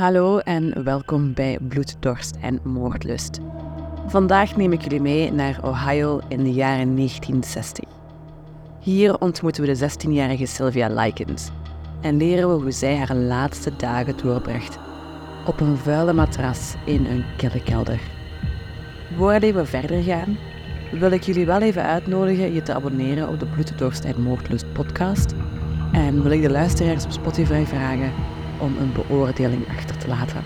Hallo 0.00 0.38
en 0.38 0.84
welkom 0.84 1.34
bij 1.34 1.58
Bloed, 1.68 1.96
Dorst 1.98 2.36
en 2.40 2.60
Moordlust. 2.62 3.38
Vandaag 4.06 4.56
neem 4.56 4.72
ik 4.72 4.82
jullie 4.82 5.00
mee 5.00 5.32
naar 5.32 5.58
Ohio 5.62 6.20
in 6.28 6.44
de 6.44 6.52
jaren 6.52 6.96
1960. 6.96 7.84
Hier 8.78 9.18
ontmoeten 9.18 9.64
we 9.64 9.74
de 9.74 9.90
16-jarige 9.90 10.46
Sylvia 10.46 10.88
Likens 10.88 11.50
en 12.00 12.16
leren 12.16 12.48
we 12.48 12.62
hoe 12.62 12.70
zij 12.70 12.96
haar 12.96 13.16
laatste 13.16 13.76
dagen 13.76 14.16
doorbracht 14.16 14.78
op 15.46 15.60
een 15.60 15.76
vuile 15.76 16.12
matras 16.12 16.74
in 16.84 17.06
een 17.06 17.24
kelder. 17.64 18.00
Voordat 19.16 19.52
we 19.52 19.66
verder 19.66 20.02
gaan, 20.02 20.38
wil 20.92 21.10
ik 21.10 21.22
jullie 21.22 21.46
wel 21.46 21.60
even 21.60 21.82
uitnodigen 21.82 22.54
je 22.54 22.62
te 22.62 22.74
abonneren 22.74 23.28
op 23.28 23.40
de 23.40 23.46
Bloed, 23.46 23.78
Dorst 23.78 24.04
en 24.04 24.22
Moordlust 24.22 24.72
podcast 24.72 25.34
en 25.92 26.22
wil 26.22 26.32
ik 26.32 26.42
de 26.42 26.50
luisteraars 26.50 27.04
op 27.04 27.10
Spotify 27.10 27.64
vragen 27.64 28.12
om 28.60 28.76
een 28.76 28.92
beoordeling 28.92 29.68
achter 29.68 29.96
te 29.96 30.08
laten. 30.08 30.42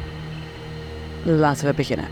Laten 1.25 1.67
we 1.67 1.75
beginnen. 1.75 2.09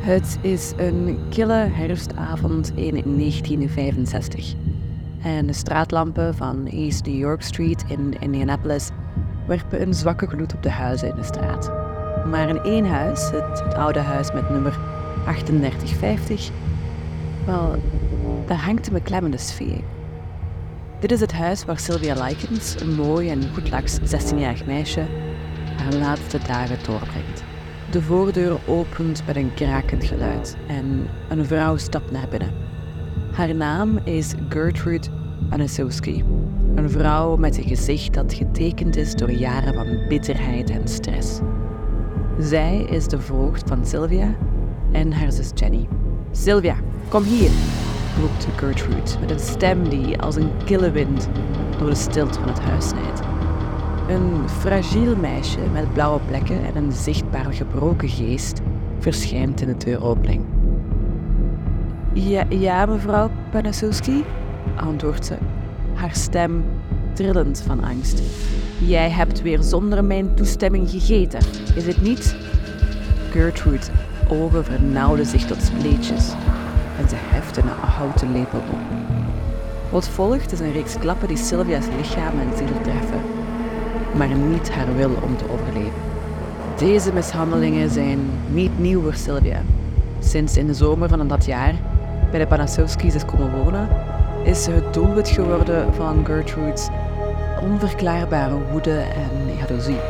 Het 0.00 0.38
is 0.40 0.72
een 0.76 1.18
kille 1.28 1.68
herfstavond 1.72 2.72
in 2.74 3.02
1965 3.04 4.54
en 5.22 5.46
de 5.46 5.52
straatlampen 5.52 6.34
van 6.34 6.66
East 6.66 7.06
New 7.06 7.18
York 7.18 7.42
Street 7.42 7.84
in 7.88 8.20
Indianapolis 8.20 8.90
werpen 9.46 9.82
een 9.82 9.94
zwakke 9.94 10.26
gloed 10.26 10.54
op 10.54 10.62
de 10.62 10.70
huizen 10.70 11.08
in 11.08 11.14
de 11.14 11.22
straat. 11.22 11.70
Maar 12.26 12.48
in 12.48 12.60
één 12.60 12.86
huis, 12.86 13.30
het, 13.30 13.74
oude 13.74 13.98
huis 13.98 14.32
met 14.32 14.50
nummer 14.50 14.78
3850, 15.24 16.50
wel, 17.46 17.76
daar 18.46 18.64
hangt 18.64 18.86
een 18.86 18.92
beklemmende 18.92 19.38
sfeer. 19.38 19.80
Dit 21.00 21.12
is 21.12 21.20
het 21.20 21.32
huis 21.32 21.64
waar 21.64 21.78
Sylvia 21.78 22.24
Likens, 22.24 22.80
een 22.80 22.94
mooi 22.94 23.30
en 23.30 23.54
goedlaks 23.54 23.98
16-jarig 23.98 24.66
meisje, 24.66 25.04
haar 25.76 25.92
laatste 25.92 26.38
dagen 26.46 26.78
doorbrengt. 26.86 27.42
De 27.90 28.02
voordeur 28.02 28.58
opent 28.66 29.22
met 29.26 29.36
een 29.36 29.54
krakend 29.54 30.04
geluid 30.04 30.56
en 30.66 31.08
een 31.28 31.46
vrouw 31.46 31.76
stapt 31.76 32.10
naar 32.10 32.28
binnen. 32.28 32.52
Haar 33.32 33.54
naam 33.54 33.98
is 34.04 34.34
Gertrude 34.48 35.08
Anasowski, 35.50 36.24
een 36.74 36.90
vrouw 36.90 37.36
met 37.36 37.56
een 37.56 37.68
gezicht 37.68 38.14
dat 38.14 38.34
getekend 38.34 38.96
is 38.96 39.14
door 39.14 39.30
jaren 39.30 39.74
van 39.74 40.08
bitterheid 40.08 40.70
en 40.70 40.88
stress. 40.88 41.38
Zij 42.38 42.86
is 42.90 43.08
de 43.08 43.20
voogd 43.20 43.68
van 43.68 43.86
Sylvia 43.86 44.34
en 44.92 45.12
haar 45.12 45.32
zus 45.32 45.50
Jenny. 45.54 45.88
Sylvia, 46.30 46.76
kom 47.08 47.22
hier, 47.22 47.50
roept 48.20 48.46
Gertrude 48.56 49.18
met 49.20 49.30
een 49.30 49.38
stem 49.38 49.88
die 49.88 50.20
als 50.20 50.36
een 50.36 50.50
kille 50.64 50.90
wind 50.90 51.28
door 51.78 51.88
de 51.88 51.94
stilte 51.94 52.38
van 52.38 52.48
het 52.48 52.60
huis 52.60 52.88
snijdt. 52.88 53.20
Een 54.08 54.48
fragiel 54.48 55.16
meisje 55.16 55.58
met 55.72 55.92
blauwe 55.92 56.20
plekken 56.26 56.64
en 56.64 56.76
een 56.76 56.92
zichtbaar 56.92 57.52
gebroken 57.52 58.08
geest 58.08 58.60
verschijnt 58.98 59.60
in 59.60 59.66
de 59.66 59.76
deuropening. 59.76 60.44
Ja, 62.12 62.44
ja 62.48 62.86
mevrouw 62.86 63.30
Panasowski, 63.50 64.24
antwoordt 64.76 65.26
ze, 65.26 65.34
haar 65.94 66.14
stem 66.14 66.64
trillend 67.12 67.62
van 67.66 67.84
angst. 67.84 68.22
Jij 68.78 69.10
hebt 69.10 69.42
weer 69.42 69.62
zonder 69.62 70.04
mijn 70.04 70.34
toestemming 70.34 70.90
gegeten, 70.90 71.40
is 71.74 71.86
het 71.86 72.02
niet? 72.02 72.36
Gertrude's 73.30 73.88
ogen 74.28 74.64
vernauwden 74.64 75.26
zich 75.26 75.44
tot 75.44 75.62
spleetjes 75.62 76.34
en 77.00 77.08
ze 77.08 77.14
heft 77.18 77.56
een 77.56 77.68
houten 77.68 78.32
lepel 78.32 78.58
op. 78.58 78.78
Wat 79.90 80.08
volgt 80.08 80.52
is 80.52 80.60
een 80.60 80.72
reeks 80.72 80.98
klappen 80.98 81.28
die 81.28 81.36
Sylvia's 81.36 81.86
lichaam 81.96 82.40
en 82.40 82.56
ziel 82.56 82.80
treffen, 82.82 83.20
maar 84.14 84.28
niet 84.28 84.70
haar 84.70 84.96
wil 84.96 85.10
om 85.22 85.36
te 85.36 85.44
overleven. 85.50 86.00
Deze 86.78 87.12
mishandelingen 87.12 87.90
zijn 87.90 88.18
niet 88.48 88.78
nieuw 88.78 89.02
voor 89.02 89.14
Sylvia. 89.14 89.62
Sinds 90.18 90.56
in 90.56 90.66
de 90.66 90.74
zomer 90.74 91.08
van 91.08 91.28
dat 91.28 91.44
jaar 91.44 91.74
bij 92.30 92.40
de 92.40 92.46
Panasowski's 92.46 93.14
is 93.14 93.24
komen 93.24 93.64
wonen, 93.64 93.88
is 94.44 94.62
ze 94.62 94.70
het 94.70 94.94
doelwit 94.94 95.28
geworden 95.28 95.94
van 95.94 96.24
Gertrude's 96.24 96.88
onverklaarbare 97.62 98.58
woede 98.70 98.98
en 98.98 99.56
jaloezie. 99.58 100.00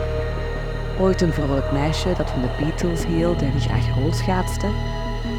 Ooit 1.00 1.20
een 1.20 1.32
vrolijk 1.32 1.72
meisje 1.72 2.12
dat 2.16 2.30
van 2.30 2.41
de 2.41 2.48
Beatles 2.58 3.06
hield 3.06 3.42
en 3.42 3.60
graag 3.60 3.94
rolschaatste, 3.98 4.66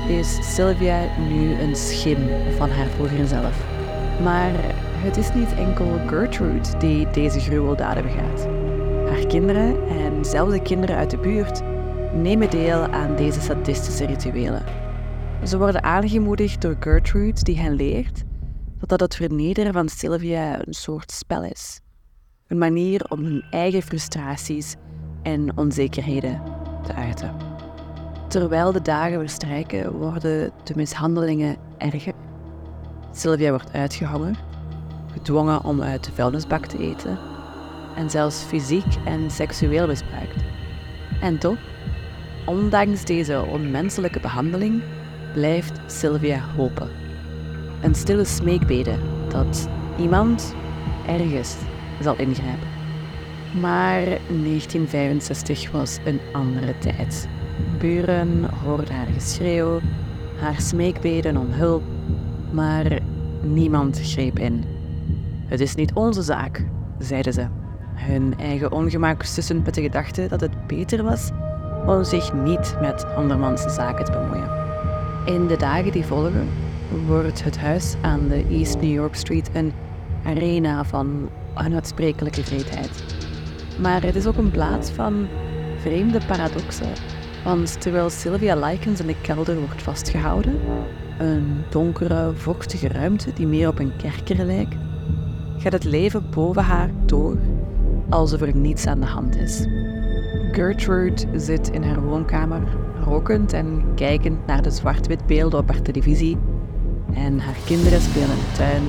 is 0.09 0.55
Sylvia 0.55 1.17
nu 1.29 1.53
een 1.53 1.75
schim 1.75 2.17
van 2.57 2.69
haar 2.69 2.87
vroeger 2.87 3.27
zelf. 3.27 3.65
Maar 4.23 4.51
het 4.97 5.17
is 5.17 5.33
niet 5.33 5.53
enkel 5.53 5.99
Gertrude 6.07 6.77
die 6.77 7.09
deze 7.11 7.39
gruweldaden 7.39 8.03
begaat. 8.03 8.47
Haar 9.09 9.25
kinderen 9.27 9.87
en 9.87 10.25
zelfs 10.25 10.51
de 10.51 10.61
kinderen 10.61 10.95
uit 10.95 11.11
de 11.11 11.17
buurt 11.17 11.61
nemen 12.13 12.49
deel 12.49 12.87
aan 12.87 13.15
deze 13.15 13.41
sadistische 13.41 14.05
rituelen. 14.05 14.63
Ze 15.43 15.57
worden 15.57 15.83
aangemoedigd 15.83 16.61
door 16.61 16.75
Gertrude 16.79 17.43
die 17.43 17.59
hen 17.59 17.75
leert 17.75 18.23
dat 18.79 18.89
dat 18.89 18.99
het 18.99 19.15
vernederen 19.15 19.73
van 19.73 19.89
Sylvia 19.89 20.67
een 20.67 20.73
soort 20.73 21.11
spel 21.11 21.43
is. 21.43 21.79
Een 22.47 22.57
manier 22.57 23.05
om 23.09 23.23
hun 23.23 23.43
eigen 23.49 23.81
frustraties 23.81 24.75
en 25.23 25.57
onzekerheden 25.57 26.41
te 26.83 26.93
uiten. 26.93 27.46
Terwijl 28.27 28.71
de 28.71 28.81
dagen 28.81 29.19
verstrijken, 29.19 29.91
worden 29.91 30.51
de 30.63 30.73
mishandelingen 30.75 31.55
erger. 31.77 32.13
Sylvia 33.11 33.49
wordt 33.49 33.73
uitgehangen, 33.73 34.35
gedwongen 35.11 35.63
om 35.63 35.81
uit 35.81 36.03
de 36.03 36.11
vuilnisbak 36.11 36.65
te 36.65 36.77
eten 36.77 37.17
en 37.95 38.09
zelfs 38.09 38.43
fysiek 38.43 38.85
en 39.05 39.31
seksueel 39.31 39.87
misbruikt. 39.87 40.43
En 41.21 41.37
toch, 41.37 41.57
ondanks 42.45 43.05
deze 43.05 43.45
onmenselijke 43.51 44.19
behandeling, 44.19 44.81
blijft 45.33 45.79
Sylvia 45.85 46.39
hopen. 46.55 46.89
Een 47.81 47.95
stille 47.95 48.25
smeekbede 48.25 48.95
dat 49.29 49.69
iemand 49.97 50.55
ergens 51.05 51.55
zal 52.01 52.15
ingrijpen. 52.15 52.67
Maar 53.61 54.03
1965 54.03 55.71
was 55.71 55.97
een 56.05 56.19
andere 56.33 56.77
tijd. 56.77 57.27
Buren 57.79 58.49
hoorden 58.63 58.95
haar 58.95 59.07
geschreeuw, 59.13 59.79
haar 60.39 60.61
smeekbeden 60.61 61.37
om 61.37 61.47
hulp, 61.49 61.83
maar 62.51 62.99
niemand 63.41 63.99
greep 64.03 64.39
in. 64.39 64.63
Het 65.45 65.59
is 65.59 65.75
niet 65.75 65.93
onze 65.93 66.21
zaak, 66.21 66.65
zeiden 66.99 67.33
ze. 67.33 67.47
Hun 67.93 68.33
eigen 68.39 68.71
ongemak 68.71 69.23
sussend 69.23 69.65
met 69.65 69.73
de 69.73 69.81
gedachte 69.81 70.27
dat 70.27 70.41
het 70.41 70.67
beter 70.67 71.03
was 71.03 71.31
om 71.85 72.03
zich 72.03 72.33
niet 72.33 72.75
met 72.81 73.05
andermans 73.05 73.61
zaken 73.61 74.05
te 74.05 74.11
bemoeien. 74.11 74.49
In 75.25 75.47
de 75.47 75.57
dagen 75.57 75.91
die 75.91 76.05
volgen 76.05 76.49
wordt 77.05 77.43
het 77.43 77.57
huis 77.57 77.95
aan 78.01 78.27
de 78.27 78.45
East 78.49 78.81
New 78.81 78.93
York 78.93 79.15
Street 79.15 79.49
een 79.53 79.73
arena 80.23 80.83
van 80.83 81.29
onuitsprekelijke 81.55 82.43
vreedheid. 82.43 83.03
Maar 83.79 84.03
het 84.03 84.15
is 84.15 84.27
ook 84.27 84.37
een 84.37 84.51
plaats 84.51 84.89
van 84.89 85.27
vreemde 85.81 86.19
paradoxen 86.27 86.89
want 87.43 87.81
terwijl 87.81 88.09
Sylvia 88.09 88.55
Likens 88.55 88.99
in 88.99 89.07
de 89.07 89.21
kelder 89.21 89.59
wordt 89.59 89.81
vastgehouden, 89.81 90.59
een 91.19 91.63
donkere, 91.69 92.31
vochtige 92.33 92.87
ruimte 92.87 93.33
die 93.33 93.47
meer 93.47 93.67
op 93.67 93.79
een 93.79 93.95
kerker 93.95 94.45
lijkt, 94.45 94.75
gaat 95.57 95.73
het 95.73 95.83
leven 95.83 96.29
boven 96.29 96.63
haar 96.63 96.89
door 97.05 97.37
alsof 98.09 98.41
er 98.41 98.55
niets 98.55 98.85
aan 98.85 98.99
de 98.99 99.05
hand 99.05 99.35
is. 99.35 99.65
Gertrude 100.51 101.39
zit 101.39 101.69
in 101.69 101.83
haar 101.83 102.01
woonkamer, 102.01 102.61
rokend 103.03 103.53
en 103.53 103.83
kijkend 103.95 104.45
naar 104.45 104.61
de 104.61 104.71
zwart-wit 104.71 105.25
beelden 105.25 105.59
op 105.59 105.69
haar 105.69 105.81
televisie. 105.81 106.37
En 107.13 107.39
haar 107.39 107.57
kinderen 107.65 108.01
spelen 108.01 108.29
in 108.29 108.35
de 108.35 108.57
tuin, 108.57 108.83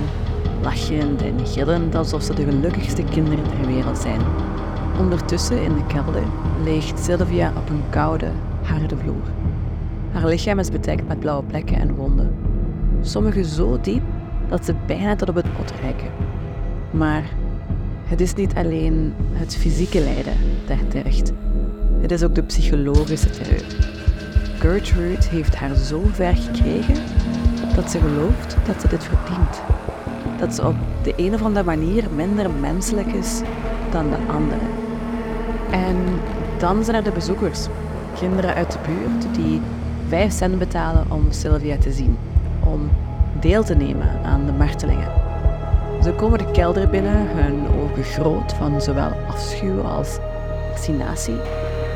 lachend 0.63 1.23
en 1.23 1.47
gillend 1.47 1.95
alsof 1.95 2.23
ze 2.23 2.35
de 2.35 2.45
gelukkigste 2.45 3.03
kinderen 3.05 3.45
ter 3.45 3.67
wereld 3.67 3.99
zijn. 3.99 4.21
Ondertussen 4.99 5.63
in 5.63 5.75
de 5.75 5.87
kelder 5.87 6.23
ligt 6.65 6.99
Sylvia 6.99 7.53
op 7.57 7.69
een 7.69 7.83
koude, 7.91 8.31
harde 8.63 8.97
vloer. 8.97 9.23
Haar 10.13 10.27
lichaam 10.27 10.59
is 10.59 10.71
bedekt 10.71 11.09
met 11.09 11.21
blauwe 11.21 11.45
plekken 11.45 11.77
en 11.77 11.95
wonden. 11.95 12.35
Sommige 13.03 13.45
zo 13.45 13.81
diep 13.81 14.03
dat 14.49 14.65
ze 14.65 14.75
bijna 14.87 15.17
tot 15.17 15.29
op 15.29 15.35
het 15.35 15.57
pot 15.57 15.73
reiken. 15.81 16.11
Maar 16.91 17.23
het 18.05 18.21
is 18.21 18.35
niet 18.35 18.55
alleen 18.55 19.15
het 19.33 19.57
fysieke 19.57 20.01
lijden 20.01 20.37
dat 20.67 20.91
tergt. 20.91 21.33
Het 22.01 22.11
is 22.11 22.25
ook 22.25 22.35
de 22.35 22.43
psychologische 22.43 23.31
terreur. 23.31 23.65
Gertrude 24.59 25.29
heeft 25.31 25.55
haar 25.55 25.75
zo 25.75 26.03
ver 26.13 26.37
gekregen 26.37 27.03
dat 27.75 27.91
ze 27.91 27.99
gelooft 27.99 28.57
dat 28.67 28.81
ze 28.81 28.89
dit 28.89 29.05
verdient. 29.05 29.63
Dat 30.39 30.55
ze 30.55 30.67
op 30.67 30.77
de 31.03 31.13
een 31.17 31.35
of 31.35 31.43
andere 31.43 31.65
manier 31.65 32.05
minder 32.15 32.51
menselijk 32.51 33.13
is 33.13 33.41
dan 33.91 34.11
de 34.11 34.17
anderen. 34.33 34.88
En 35.71 35.97
dan 36.59 36.85
zijn 36.85 36.97
er 36.97 37.05
de 37.05 37.11
bezoekers, 37.11 37.67
kinderen 38.19 38.55
uit 38.55 38.73
de 38.73 38.79
buurt 38.87 39.35
die 39.35 39.61
5 40.09 40.33
cent 40.33 40.59
betalen 40.59 41.05
om 41.09 41.27
Sylvia 41.31 41.77
te 41.77 41.93
zien, 41.93 42.19
om 42.65 42.91
deel 43.41 43.65
te 43.65 43.75
nemen 43.75 44.25
aan 44.25 44.47
de 44.47 44.53
martelingen. 44.53 45.13
Ze 46.03 46.13
komen 46.13 46.39
de 46.39 46.51
kelder 46.51 46.89
binnen, 46.89 47.27
hun 47.37 47.67
begroot 47.95 48.53
van 48.53 48.81
zowel 48.81 49.11
afschuw 49.29 49.81
als 49.81 50.19
fascinatie. 50.73 51.37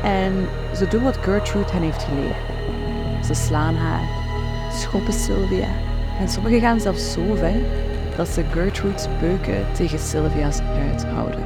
En 0.03 0.33
ze 0.75 0.87
doen 0.87 1.03
wat 1.03 1.17
Gertrude 1.17 1.71
hen 1.71 1.81
heeft 1.81 2.03
geleerd. 2.03 2.35
Ze 3.25 3.33
slaan 3.33 3.75
haar, 3.75 4.07
schoppen 4.71 5.13
Sylvia 5.13 5.67
en 6.19 6.29
sommigen 6.29 6.59
gaan 6.59 6.79
zelfs 6.79 7.11
zo 7.11 7.35
ver 7.35 7.61
dat 8.17 8.27
ze 8.27 8.43
Gertrude's 8.51 9.07
beuken 9.19 9.65
tegen 9.73 9.99
Sylvia's 9.99 10.59
uithouden. 10.59 11.45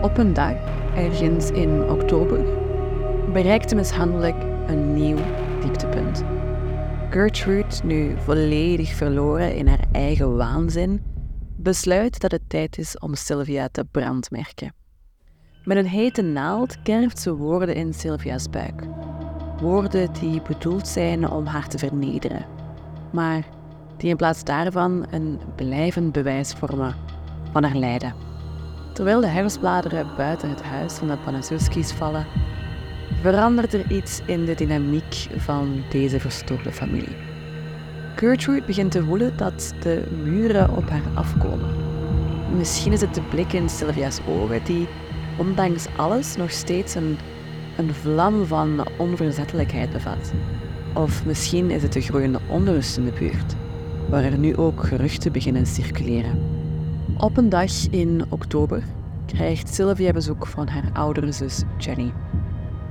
Op 0.00 0.18
een 0.18 0.34
dag, 0.34 0.54
ergens 0.96 1.50
in 1.50 1.90
oktober, 1.90 2.44
bereikt 3.32 3.68
de 3.68 3.74
mishandeling 3.74 4.36
een 4.66 4.94
nieuw 4.94 5.18
dieptepunt. 5.62 6.24
Gertrude, 7.10 7.74
nu 7.84 8.14
volledig 8.24 8.94
verloren 8.94 9.54
in 9.54 9.68
haar 9.68 9.84
eigen 9.92 10.36
waanzin, 10.36 11.02
besluit 11.56 12.20
dat 12.20 12.30
het 12.30 12.42
tijd 12.48 12.78
is 12.78 12.98
om 12.98 13.14
Sylvia 13.14 13.68
te 13.72 13.84
brandmerken. 13.90 14.74
Met 15.64 15.76
een 15.76 15.86
hete 15.86 16.22
naald 16.22 16.82
kerft 16.82 17.18
ze 17.18 17.36
woorden 17.36 17.74
in 17.74 17.94
Sylvia's 17.94 18.50
buik. 18.50 18.82
Woorden 19.60 20.12
die 20.12 20.42
bedoeld 20.42 20.88
zijn 20.88 21.30
om 21.30 21.46
haar 21.46 21.68
te 21.68 21.78
vernederen, 21.78 22.46
maar 23.12 23.44
die 23.96 24.10
in 24.10 24.16
plaats 24.16 24.44
daarvan 24.44 25.06
een 25.10 25.40
blijvend 25.56 26.12
bewijs 26.12 26.52
vormen 26.52 26.94
van 27.52 27.64
haar 27.64 27.76
lijden. 27.76 28.29
Terwijl 29.00 29.20
de 29.20 29.26
herfstbladeren 29.26 30.06
buiten 30.16 30.48
het 30.48 30.62
huis 30.62 30.92
van 30.92 31.08
de 31.08 31.16
Panaszewski's 31.16 31.92
vallen, 31.92 32.26
verandert 33.20 33.74
er 33.74 33.90
iets 33.90 34.20
in 34.24 34.44
de 34.44 34.54
dynamiek 34.54 35.26
van 35.36 35.82
deze 35.90 36.20
verstoorde 36.20 36.72
familie. 36.72 37.16
Gertrude 38.14 38.66
begint 38.66 38.90
te 38.90 39.04
voelen 39.04 39.36
dat 39.36 39.74
de 39.82 40.04
muren 40.24 40.76
op 40.76 40.88
haar 40.88 41.02
afkomen. 41.14 41.70
Misschien 42.56 42.92
is 42.92 43.00
het 43.00 43.14
de 43.14 43.22
blik 43.22 43.52
in 43.52 43.68
Sylvia's 43.68 44.20
ogen 44.28 44.64
die, 44.64 44.88
ondanks 45.38 45.86
alles, 45.96 46.36
nog 46.36 46.50
steeds 46.50 46.94
een, 46.94 47.18
een 47.76 47.94
vlam 47.94 48.46
van 48.46 48.86
onverzettelijkheid 48.98 49.90
bevat. 49.90 50.32
Of 50.94 51.24
misschien 51.24 51.70
is 51.70 51.82
het 51.82 51.92
de 51.92 52.00
groeiende 52.00 52.40
onrust 52.48 52.96
in 52.96 53.04
de 53.04 53.12
buurt, 53.18 53.54
waar 54.08 54.24
er 54.24 54.38
nu 54.38 54.56
ook 54.56 54.84
geruchten 54.84 55.32
beginnen 55.32 55.66
circuleren. 55.66 56.59
Op 57.20 57.36
een 57.36 57.48
dag 57.48 57.86
in 57.90 58.24
oktober 58.28 58.82
krijgt 59.26 59.74
Sylvia 59.74 60.12
bezoek 60.12 60.46
van 60.46 60.68
haar 60.68 60.90
oudere 60.92 61.32
zus 61.32 61.62
Jenny. 61.78 62.12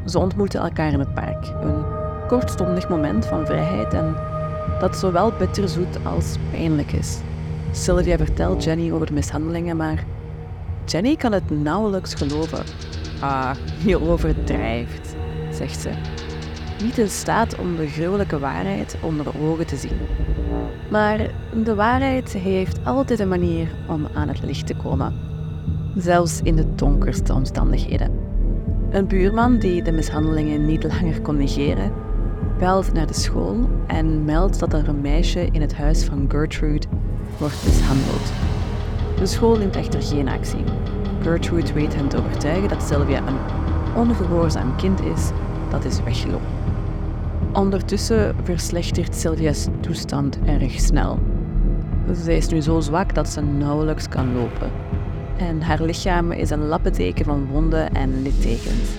Ze 0.05 0.19
ontmoeten 0.19 0.61
elkaar 0.61 0.91
in 0.91 0.99
het 0.99 1.13
park. 1.13 1.45
Een 1.61 1.83
kortstondig 2.27 2.89
moment 2.89 3.25
van 3.25 3.45
vrijheid 3.45 3.93
en 3.93 4.15
dat 4.79 4.97
zowel 4.97 5.31
bitterzoet 5.31 6.05
als 6.05 6.35
pijnlijk 6.51 6.91
is. 6.91 7.19
Sylvia 7.71 8.17
vertelt 8.17 8.63
Jenny 8.63 8.91
over 8.91 9.05
de 9.05 9.13
mishandelingen, 9.13 9.77
maar 9.77 10.05
Jenny 10.85 11.15
kan 11.15 11.31
het 11.31 11.49
nauwelijks 11.49 12.13
geloven. 12.13 12.63
Ah, 13.21 13.55
je 13.85 14.01
overdrijft, 14.01 15.15
zegt 15.51 15.79
ze. 15.79 15.89
Niet 16.83 16.97
in 16.97 17.09
staat 17.09 17.59
om 17.59 17.75
de 17.75 17.87
gruwelijke 17.87 18.39
waarheid 18.39 18.97
onder 19.01 19.25
ogen 19.41 19.65
te 19.65 19.75
zien. 19.75 19.97
Maar 20.91 21.29
de 21.63 21.75
waarheid 21.75 22.33
heeft 22.33 22.85
altijd 22.85 23.19
een 23.19 23.27
manier 23.27 23.67
om 23.87 24.07
aan 24.13 24.27
het 24.27 24.43
licht 24.43 24.67
te 24.67 24.75
komen. 24.75 25.13
Zelfs 25.95 26.41
in 26.43 26.55
de 26.55 26.75
donkerste 26.75 27.33
omstandigheden. 27.33 28.11
Een 28.89 29.07
buurman 29.07 29.59
die 29.59 29.83
de 29.83 29.91
mishandelingen 29.91 30.65
niet 30.65 30.83
langer 30.83 31.21
kon 31.21 31.37
negeren, 31.37 31.91
belt 32.57 32.93
naar 32.93 33.07
de 33.07 33.13
school 33.13 33.69
en 33.87 34.25
meldt 34.25 34.59
dat 34.59 34.73
er 34.73 34.87
een 34.87 35.01
meisje 35.01 35.47
in 35.51 35.61
het 35.61 35.75
huis 35.75 36.03
van 36.03 36.25
Gertrude 36.27 36.87
wordt 37.37 37.65
mishandeld. 37.65 38.31
De 39.17 39.25
school 39.25 39.57
neemt 39.57 39.75
echter 39.75 40.01
geen 40.01 40.29
actie. 40.29 40.63
Gertrude 41.21 41.73
weet 41.73 41.95
hen 41.95 42.07
te 42.07 42.17
overtuigen 42.17 42.69
dat 42.69 42.83
Sylvia 42.83 43.21
een 43.27 43.37
ongehoorzaam 43.95 44.75
kind 44.75 45.01
is 45.01 45.31
dat 45.69 45.85
is 45.85 46.03
weggelopen. 46.03 46.58
Ondertussen 47.53 48.35
verslechtert 48.43 49.15
Sylvia's 49.15 49.67
toestand 49.79 50.39
erg 50.45 50.79
snel. 50.79 51.19
Zij 52.11 52.37
is 52.37 52.47
nu 52.47 52.61
zo 52.61 52.79
zwak 52.79 53.15
dat 53.15 53.29
ze 53.29 53.41
nauwelijks 53.41 54.07
kan 54.07 54.33
lopen 54.33 54.71
en 55.39 55.61
haar 55.61 55.81
lichaam 55.81 56.31
is 56.31 56.49
een 56.49 56.65
lappenteken 56.65 57.25
van 57.25 57.47
wonden 57.51 57.93
en 57.93 58.21
littekens. 58.21 58.89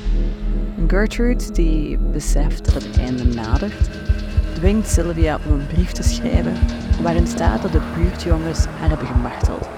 Gertrude, 0.86 1.52
die 1.52 1.98
beseft 1.98 2.64
dat 2.64 2.82
het 2.82 2.98
einde 2.98 3.24
nadert, 3.24 3.90
dwingt 4.54 4.88
Sylvia 4.88 5.38
om 5.46 5.52
een 5.52 5.66
brief 5.66 5.92
te 5.92 6.02
schrijven 6.02 6.52
waarin 7.02 7.26
staat 7.26 7.62
dat 7.62 7.72
de 7.72 7.80
buurtjongens 7.96 8.66
haar 8.66 8.88
hebben 8.88 9.06
gemarteld. 9.06 9.68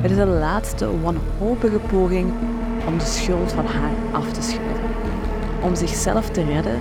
Het 0.00 0.10
is 0.10 0.16
de 0.16 0.26
laatste 0.26 1.00
wanhopige 1.00 1.78
poging 1.78 2.32
om 2.86 2.98
de 2.98 3.04
schuld 3.04 3.52
van 3.52 3.66
haar 3.66 3.92
af 4.12 4.32
te 4.32 4.42
schuiven. 4.42 4.90
Om 5.62 5.74
zichzelf 5.74 6.30
te 6.30 6.44
redden 6.44 6.80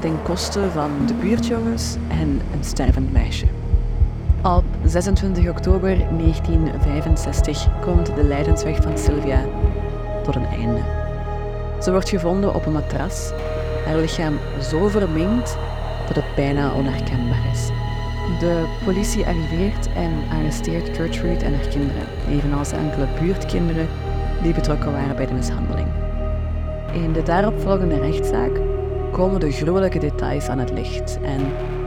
ten 0.00 0.22
koste 0.22 0.70
van 0.70 0.90
de 1.06 1.14
buurtjongens 1.14 1.96
en 2.08 2.40
een 2.52 2.64
stervend 2.64 3.12
meisje. 3.12 3.46
Op 4.42 4.64
26 4.84 5.48
oktober 5.48 5.98
1965 6.18 7.68
komt 7.80 8.06
de 8.14 8.24
lijdensweg 8.24 8.76
van 8.82 8.98
Sylvia 8.98 9.44
tot 10.24 10.34
een 10.34 10.46
einde. 10.46 10.80
Ze 11.82 11.90
wordt 11.90 12.08
gevonden 12.08 12.54
op 12.54 12.66
een 12.66 12.72
matras, 12.72 13.32
haar 13.86 13.96
lichaam 13.96 14.38
zo 14.60 14.88
verminkt 14.88 15.56
dat 16.06 16.16
het 16.16 16.34
bijna 16.36 16.72
onherkenbaar 16.74 17.50
is. 17.52 17.66
De 18.38 18.64
politie 18.84 19.26
arriveert 19.26 19.88
en 19.94 20.12
arresteert 20.32 20.96
Gertrude 20.96 21.44
en 21.44 21.54
haar 21.54 21.68
kinderen, 21.68 22.06
evenals 22.30 22.72
enkele 22.72 23.06
buurtkinderen 23.20 23.88
die 24.42 24.54
betrokken 24.54 24.92
waren 24.92 25.16
bij 25.16 25.26
de 25.26 25.34
mishandeling. 25.34 25.88
In 26.92 27.12
de 27.12 27.22
daaropvolgende 27.22 27.98
rechtszaak 27.98 28.69
komen 29.10 29.40
de 29.40 29.52
gruwelijke 29.52 29.98
details 29.98 30.48
aan 30.48 30.58
het 30.58 30.70
licht 30.70 31.20
en 31.20 31.38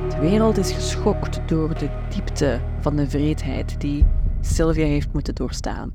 de 0.09 0.17
wereld 0.19 0.57
is 0.57 0.71
geschokt 0.71 1.39
door 1.45 1.77
de 1.77 1.89
diepte 2.09 2.59
van 2.79 2.95
de 2.95 3.09
vreedheid 3.09 3.81
die 3.81 4.05
Sylvia 4.41 4.85
heeft 4.85 5.13
moeten 5.13 5.35
doorstaan. 5.35 5.91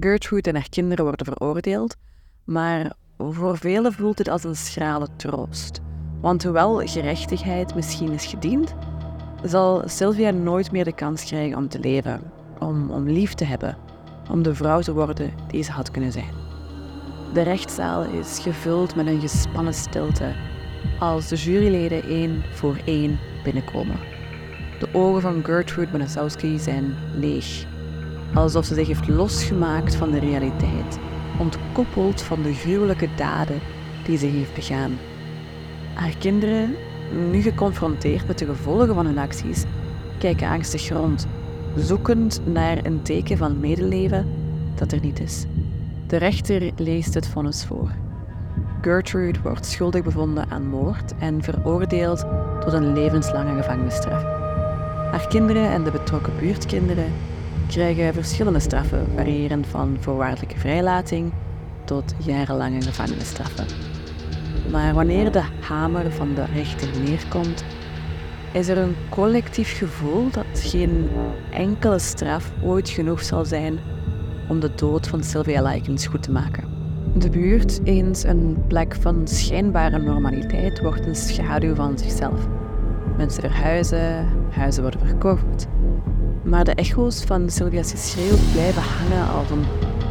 Gertrude 0.00 0.48
en 0.48 0.54
haar 0.54 0.68
kinderen 0.68 1.04
worden 1.04 1.26
veroordeeld, 1.26 1.96
maar 2.44 2.92
voor 3.18 3.58
velen 3.58 3.92
voelt 3.92 4.18
het 4.18 4.28
als 4.28 4.44
een 4.44 4.56
schrale 4.56 5.08
troost. 5.16 5.80
Want 6.20 6.42
hoewel 6.44 6.76
gerechtigheid 6.76 7.74
misschien 7.74 8.12
is 8.12 8.26
gediend, 8.26 8.74
zal 9.44 9.82
Sylvia 9.86 10.30
nooit 10.30 10.72
meer 10.72 10.84
de 10.84 10.94
kans 10.94 11.24
krijgen 11.24 11.56
om 11.56 11.68
te 11.68 11.78
leven, 11.78 12.20
om, 12.58 12.90
om 12.90 13.08
lief 13.08 13.34
te 13.34 13.44
hebben, 13.44 13.76
om 14.30 14.42
de 14.42 14.54
vrouw 14.54 14.80
te 14.80 14.92
worden 14.92 15.30
die 15.48 15.62
ze 15.62 15.72
had 15.72 15.90
kunnen 15.90 16.12
zijn. 16.12 16.34
De 17.32 17.42
rechtszaal 17.42 18.02
is 18.02 18.38
gevuld 18.38 18.94
met 18.94 19.06
een 19.06 19.20
gespannen 19.20 19.74
stilte 19.74 20.34
als 20.98 21.28
de 21.28 21.36
juryleden 21.36 22.02
één 22.02 22.42
voor 22.52 22.76
één 22.84 23.18
binnenkomen. 23.44 23.96
De 24.78 24.88
ogen 24.92 25.20
van 25.20 25.44
Gertrude 25.44 25.90
Banasowski 25.90 26.58
zijn 26.58 26.94
leeg, 27.14 27.64
alsof 28.34 28.64
ze 28.64 28.74
zich 28.74 28.86
heeft 28.86 29.08
losgemaakt 29.08 29.94
van 29.94 30.10
de 30.10 30.18
realiteit, 30.18 30.98
ontkoppeld 31.38 32.22
van 32.22 32.42
de 32.42 32.54
gruwelijke 32.54 33.08
daden 33.16 33.60
die 34.04 34.18
ze 34.18 34.26
heeft 34.26 34.54
begaan. 34.54 34.98
Haar 35.94 36.16
kinderen, 36.18 36.74
nu 37.30 37.40
geconfronteerd 37.40 38.26
met 38.26 38.38
de 38.38 38.44
gevolgen 38.44 38.94
van 38.94 39.06
hun 39.06 39.18
acties, 39.18 39.64
kijken 40.18 40.48
angstig 40.48 40.88
rond, 40.88 41.26
zoekend 41.76 42.40
naar 42.44 42.84
een 42.84 43.02
teken 43.02 43.36
van 43.36 43.60
medeleven 43.60 44.26
dat 44.74 44.92
er 44.92 45.00
niet 45.00 45.20
is. 45.20 45.44
De 46.06 46.16
rechter 46.16 46.70
leest 46.76 47.14
het 47.14 47.28
vonnis 47.28 47.64
voor. 47.64 48.01
Gertrude 48.82 49.40
wordt 49.42 49.66
schuldig 49.66 50.02
bevonden 50.02 50.50
aan 50.50 50.66
moord 50.66 51.12
en 51.18 51.42
veroordeeld 51.42 52.24
tot 52.60 52.72
een 52.72 52.92
levenslange 52.92 53.56
gevangenisstraf. 53.56 54.22
Haar 55.10 55.26
kinderen 55.28 55.70
en 55.70 55.84
de 55.84 55.90
betrokken 55.90 56.32
buurtkinderen 56.38 57.12
krijgen 57.66 58.14
verschillende 58.14 58.60
straffen, 58.60 59.06
variërend 59.16 59.66
van 59.66 59.96
voorwaardelijke 60.00 60.58
vrijlating 60.58 61.32
tot 61.84 62.14
jarenlange 62.18 62.82
gevangenisstraffen. 62.82 63.66
Maar 64.70 64.94
wanneer 64.94 65.32
de 65.32 65.42
hamer 65.60 66.12
van 66.12 66.34
de 66.34 66.44
rechter 66.44 66.88
neerkomt, 67.04 67.64
is 68.52 68.68
er 68.68 68.78
een 68.78 68.96
collectief 69.08 69.78
gevoel 69.78 70.30
dat 70.30 70.60
geen 70.60 71.10
enkele 71.50 71.98
straf 71.98 72.52
ooit 72.62 72.88
genoeg 72.88 73.22
zal 73.22 73.44
zijn 73.44 73.78
om 74.48 74.60
de 74.60 74.70
dood 74.74 75.08
van 75.08 75.22
Sylvia 75.22 75.62
Likens 75.62 76.06
goed 76.06 76.22
te 76.22 76.30
maken. 76.30 76.71
De 77.14 77.30
buurt, 77.30 77.80
eens 77.84 78.24
een 78.24 78.56
plek 78.66 78.94
van 79.00 79.28
schijnbare 79.28 79.98
normaliteit, 79.98 80.80
wordt 80.80 81.06
een 81.06 81.16
schaduw 81.16 81.74
van 81.74 81.98
zichzelf. 81.98 82.46
Mensen 83.16 83.42
verhuizen, 83.42 84.28
huizen 84.50 84.82
worden 84.82 85.06
verkocht. 85.06 85.66
Maar 86.42 86.64
de 86.64 86.74
echo's 86.74 87.24
van 87.24 87.50
Sylvia's 87.50 87.90
geschreeuw 87.90 88.36
blijven 88.52 88.82
hangen 88.82 89.28
als 89.28 89.50
een 89.50 89.64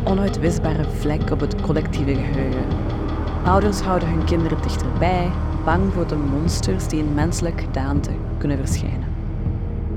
onuitwisbare 0.03 0.83
vlek 0.83 1.31
op 1.31 1.39
het 1.39 1.61
collectieve 1.61 2.15
geheugen. 2.15 2.65
Ouders 3.45 3.79
houden 3.79 4.09
hun 4.09 4.25
kinderen 4.25 4.61
dichterbij, 4.61 5.31
bang 5.65 5.93
voor 5.93 6.07
de 6.07 6.15
monsters 6.15 6.87
die 6.87 6.99
in 6.99 7.13
menselijk 7.13 7.61
gedaante 7.61 8.11
kunnen 8.37 8.57
verschijnen. 8.57 9.07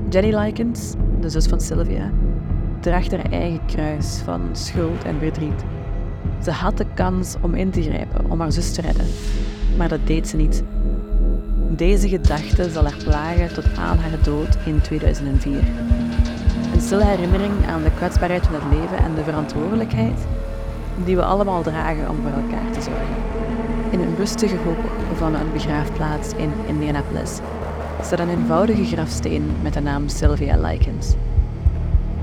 Jenny 0.09 0.35
Likens, 0.35 0.93
de 1.19 1.29
zus 1.29 1.45
van 1.45 1.61
Sylvia, 1.61 2.11
draagt 2.79 3.11
haar 3.11 3.31
eigen 3.31 3.65
kruis 3.65 4.21
van 4.23 4.41
schuld 4.51 5.03
en 5.03 5.19
verdriet. 5.19 5.74
Ze 6.43 6.51
had 6.51 6.77
de 6.77 6.85
kans 6.93 7.35
om 7.41 7.53
in 7.53 7.71
te 7.71 7.81
grijpen, 7.81 8.31
om 8.31 8.39
haar 8.39 8.51
zus 8.51 8.73
te 8.73 8.81
redden, 8.81 9.05
maar 9.77 9.89
dat 9.89 10.07
deed 10.07 10.27
ze 10.27 10.35
niet. 10.35 10.63
Deze 11.69 12.09
gedachte 12.09 12.69
zal 12.69 12.83
haar 12.83 13.03
plagen 13.03 13.53
tot 13.53 13.65
aan 13.77 13.97
haar 13.97 14.23
dood 14.23 14.57
in 14.65 14.81
2004. 14.81 15.57
Een 16.73 16.81
stille 16.81 17.05
herinnering 17.05 17.53
aan 17.67 17.83
de 17.83 17.91
kwetsbaarheid 17.91 18.45
van 18.45 18.53
het 18.53 18.79
leven 18.79 18.97
en 18.97 19.15
de 19.15 19.23
verantwoordelijkheid 19.23 20.17
die 21.05 21.15
we 21.15 21.23
allemaal 21.23 21.61
dragen 21.61 22.09
om 22.09 22.15
voor 22.21 22.41
elkaar 22.41 22.71
te 22.71 22.81
zorgen. 22.81 23.15
In 23.91 23.99
een 23.99 24.15
rustige 24.15 24.57
hoek 24.65 25.17
van 25.17 25.35
een 25.35 25.51
begraafplaats 25.53 26.33
in 26.33 26.51
Indianapolis 26.65 27.39
staat 28.01 28.19
een 28.19 28.29
eenvoudige 28.29 28.85
grafsteen 28.85 29.51
met 29.61 29.73
de 29.73 29.79
naam 29.79 30.07
Sylvia 30.07 30.57
Likens. 30.57 31.13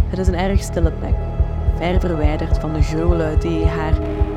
Het 0.09 0.19
is 0.19 0.29
een 0.29 0.35
erg 0.35 0.63
stille 0.63 0.93
plek, 0.93 1.15
ver 1.83 2.01
verwijderd 2.01 2.59
van 2.59 2.73
de 2.73 2.83
gruwelen 2.83 3.41
die 3.41 3.65
haar 3.65 3.93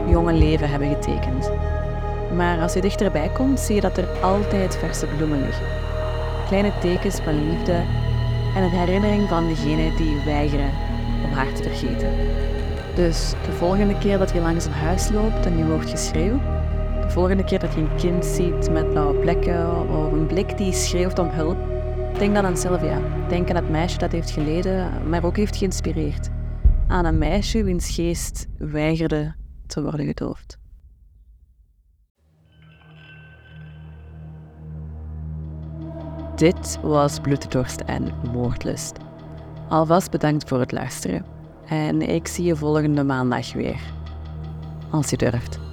jonge 0.07 0.33
leven 0.33 0.69
hebben 0.69 0.89
getekend. 0.89 1.51
Maar 2.35 2.61
als 2.61 2.73
je 2.73 2.81
dichterbij 2.81 3.29
komt, 3.29 3.59
zie 3.59 3.75
je 3.75 3.81
dat 3.81 3.97
er 3.97 4.07
altijd 4.21 4.77
verse 4.77 5.05
bloemen 5.05 5.41
liggen. 5.41 5.65
Kleine 6.47 6.71
tekens 6.81 7.19
van 7.19 7.49
liefde 7.49 7.83
en 8.55 8.63
een 8.63 8.69
herinnering 8.69 9.29
van 9.29 9.47
degene 9.47 9.95
die 9.95 10.21
weigeren 10.25 10.69
om 11.25 11.31
haar 11.31 11.53
te 11.53 11.63
vergeten. 11.63 12.09
Dus 12.95 13.33
de 13.45 13.51
volgende 13.51 13.97
keer 13.97 14.17
dat 14.17 14.31
je 14.31 14.39
langs 14.39 14.65
een 14.65 14.71
huis 14.71 15.09
loopt 15.09 15.45
en 15.45 15.57
je 15.57 15.63
hoort 15.63 15.89
geschreeuw, 15.89 16.39
de 17.01 17.09
volgende 17.09 17.43
keer 17.43 17.59
dat 17.59 17.73
je 17.73 17.79
een 17.79 17.95
kind 17.95 18.25
ziet 18.25 18.71
met 18.71 18.89
blauwe 18.89 19.19
plekken 19.19 19.89
of 19.89 20.11
een 20.11 20.25
blik 20.25 20.57
die 20.57 20.73
schreeuwt 20.73 21.19
om 21.19 21.29
hulp, 21.29 21.57
denk 22.17 22.35
dan 22.35 22.45
aan 22.45 22.57
Sylvia. 22.57 22.99
Denk 23.27 23.49
aan 23.49 23.55
het 23.55 23.69
meisje 23.69 23.97
dat 23.97 24.11
heeft 24.11 24.31
geleden, 24.31 24.89
maar 25.09 25.23
ook 25.23 25.37
heeft 25.37 25.57
geïnspireerd. 25.57 26.29
Aan 26.87 27.05
een 27.05 27.17
meisje 27.17 27.63
wiens 27.63 27.89
geest 27.89 28.47
weigerde 28.57 29.35
te 29.67 29.81
worden 29.81 30.05
gedoofd. 30.05 30.57
Dit 36.35 36.79
was 36.81 37.19
Bloeddorst 37.19 37.81
en 37.81 38.13
Moordlust. 38.33 38.97
Alvast 39.69 40.11
bedankt 40.11 40.47
voor 40.47 40.59
het 40.59 40.71
luisteren. 40.71 41.25
En 41.65 42.01
ik 42.01 42.27
zie 42.27 42.45
je 42.45 42.55
volgende 42.55 43.03
maandag 43.03 43.53
weer. 43.53 43.79
Als 44.91 45.09
je 45.09 45.17
durft. 45.17 45.64